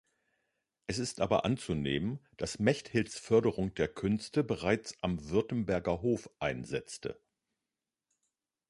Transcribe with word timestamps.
Es 0.87 0.97
ist 0.97 1.21
aber 1.21 1.45
anzunehmen, 1.45 2.17
dass 2.37 2.57
Mechthilds 2.57 3.19
Förderung 3.19 3.75
der 3.75 3.87
Künste 3.87 4.43
bereits 4.43 4.97
am 5.03 5.29
Württemberger 5.29 6.01
Hof 6.01 6.27
einsetzte. 6.39 7.19